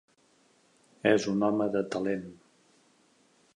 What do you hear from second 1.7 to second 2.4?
de talent.